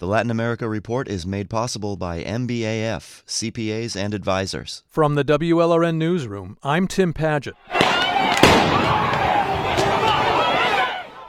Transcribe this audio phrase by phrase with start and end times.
[0.00, 4.84] The Latin America Report is made possible by MBAF, CPAs and advisors.
[4.86, 7.54] From the WLRN Newsroom, I'm Tim Padgett.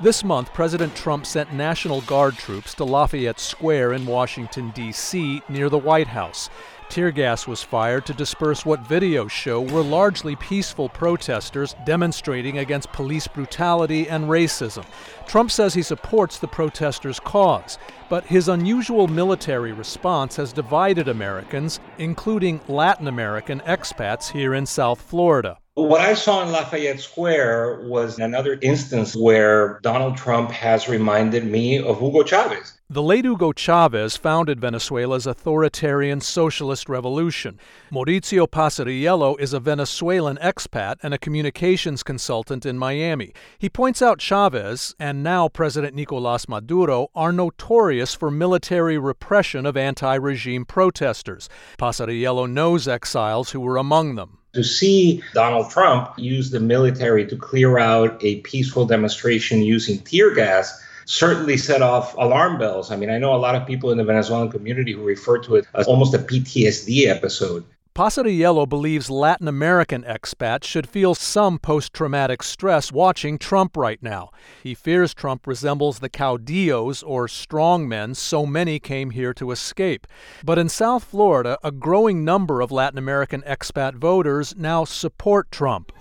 [0.00, 5.68] This month, President Trump sent National Guard troops to Lafayette Square in Washington, D.C., near
[5.68, 6.48] the White House.
[6.88, 12.92] Tear gas was fired to disperse what videos show were largely peaceful protesters demonstrating against
[12.92, 14.84] police brutality and racism.
[15.26, 17.78] Trump says he supports the protesters' cause,
[18.08, 25.00] but his unusual military response has divided Americans, including Latin American expats here in South
[25.00, 25.58] Florida.
[25.76, 31.80] What I saw in Lafayette Square was another instance where Donald Trump has reminded me
[31.80, 32.78] of Hugo Chavez.
[32.94, 37.58] The late Hugo Chavez founded Venezuela's authoritarian socialist revolution.
[37.90, 43.32] Mauricio Pasariello is a Venezuelan expat and a communications consultant in Miami.
[43.58, 49.76] He points out Chavez and now President Nicolas Maduro are notorious for military repression of
[49.76, 51.48] anti regime protesters.
[51.76, 57.36] Pasariello knows exiles who were among them to see Donald Trump use the military to
[57.36, 62.90] clear out a peaceful demonstration using tear gas certainly set off alarm bells.
[62.90, 65.56] I mean, I know a lot of people in the Venezuelan community who refer to
[65.56, 67.64] it as almost a PTSD episode.
[67.94, 74.30] Pasariello believes Latin American expats should feel some post traumatic stress watching Trump right now.
[74.64, 80.08] He fears Trump resembles the caudillos or strongmen so many came here to escape.
[80.42, 85.92] But in South Florida, a growing number of Latin American expat voters now support Trump.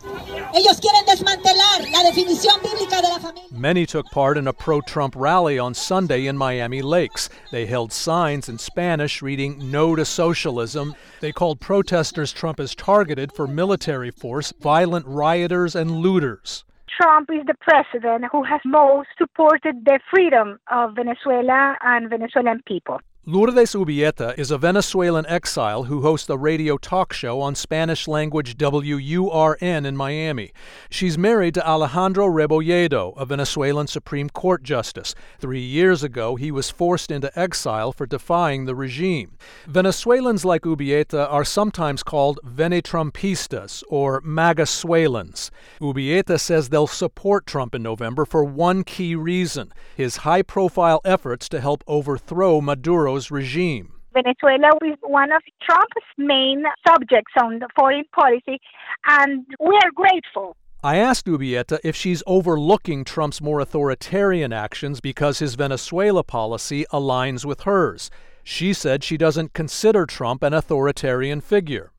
[0.56, 1.63] Ellos quieren desmantelar
[2.04, 3.50] la definición bíblica de la familia.
[3.52, 7.30] Many took part in a pro Trump rally on Sunday in Miami Lakes.
[7.52, 10.96] They held signs in Spanish reading No to Socialism.
[11.22, 16.66] They called protesters Trump as targeted for military force, violent rioters, and looters.
[17.02, 23.00] Trump is the president who has most supported the freedom of Venezuela and Venezuelan people.
[23.26, 28.58] Lourdes Ubieta is a Venezuelan exile who hosts a radio talk show on Spanish language
[28.58, 30.52] WURN in Miami.
[30.90, 35.16] She's married to Alejandro Rebolledo, a Venezuelan Supreme Court justice.
[35.40, 39.38] Three years ago, he was forced into exile for defying the regime.
[39.68, 45.50] Venezuelans like Ubieta are sometimes called Venetrumpistas or Magasuelans.
[45.80, 51.48] Ubieta says they'll support Trump in November for one key reason his high profile efforts
[51.48, 53.94] to help overthrow Maduro regime.
[54.14, 58.60] Venezuela is one of Trump's main subjects on the foreign policy,
[59.08, 60.56] and we are grateful.
[60.84, 67.46] I asked Ubieta if she's overlooking Trump's more authoritarian actions because his Venezuela policy aligns
[67.46, 68.10] with hers.
[68.44, 71.93] She said she doesn't consider Trump an authoritarian figure.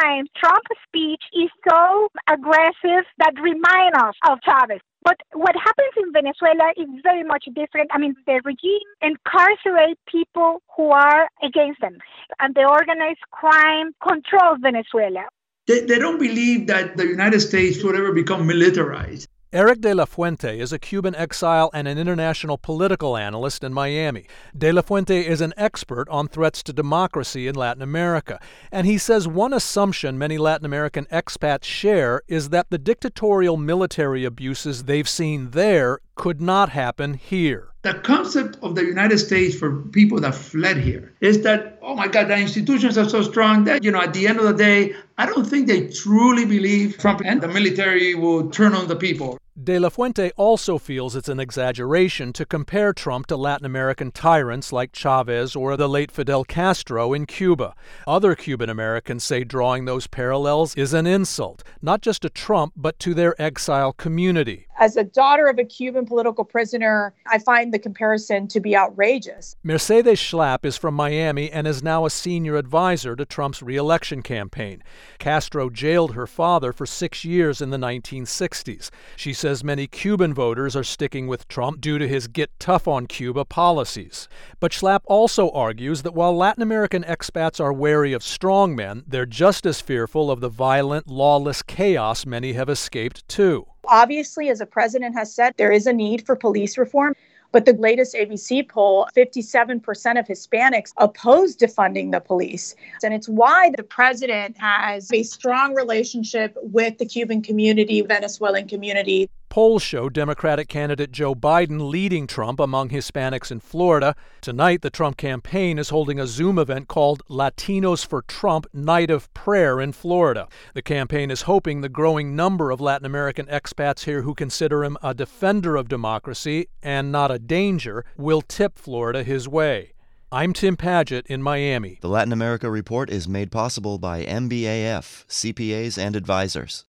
[0.00, 4.80] Sometimes Trump's speech is so aggressive that reminds us of Chavez.
[5.02, 7.90] But what happens in Venezuela is very much different.
[7.92, 11.96] I mean, the regime incarcerate people who are against them,
[12.38, 15.24] and the organized crime controls Venezuela.
[15.66, 19.28] They, they don't believe that the United States would ever become militarized.
[19.52, 24.26] Eric De La Fuente is a Cuban exile and an international political analyst in Miami.
[24.56, 28.38] De La Fuente is an expert on threats to democracy in Latin America,
[28.70, 34.24] and he says one assumption many Latin American expats share is that the dictatorial military
[34.24, 37.70] abuses they've seen there could not happen here.
[37.80, 42.08] The concept of the United States for people that fled here is that, oh my
[42.08, 44.94] God, the institutions are so strong that, you know, at the end of the day,
[45.16, 49.38] I don't think they truly believe Trump and the military will turn on the people.
[49.62, 54.72] De La Fuente also feels it's an exaggeration to compare Trump to Latin American tyrants
[54.72, 57.74] like Chavez or the late Fidel Castro in Cuba.
[58.06, 62.98] Other Cuban Americans say drawing those parallels is an insult, not just to Trump, but
[63.00, 64.66] to their exile community.
[64.80, 69.54] As a daughter of a Cuban political prisoner, I find the comparison to be outrageous.
[69.62, 74.82] Mercedes Schlapp is from Miami and is now a senior advisor to Trump's reelection campaign.
[75.18, 78.88] Castro jailed her father for six years in the 1960s.
[79.16, 83.06] She says many Cuban voters are sticking with Trump due to his get tough on
[83.06, 84.30] Cuba policies.
[84.60, 89.66] But Schlapp also argues that while Latin American expats are wary of strongmen, they're just
[89.66, 93.66] as fearful of the violent, lawless chaos many have escaped too.
[93.86, 97.14] Obviously, as the president has said, there is a need for police reform.
[97.52, 99.82] But the latest ABC poll 57%
[100.18, 102.76] of Hispanics oppose defunding the police.
[103.02, 109.28] And it's why the president has a strong relationship with the Cuban community, Venezuelan community.
[109.50, 114.14] Polls show Democratic candidate Joe Biden leading Trump among Hispanics in Florida.
[114.40, 119.32] Tonight, the Trump campaign is holding a Zoom event called Latinos for Trump Night of
[119.34, 120.46] Prayer in Florida.
[120.74, 124.96] The campaign is hoping the growing number of Latin American expats here who consider him
[125.02, 129.94] a defender of democracy and not a danger will tip Florida his way.
[130.30, 131.98] I'm Tim Padgett in Miami.
[132.00, 136.84] The Latin America Report is made possible by MBAF, CPAs and advisors.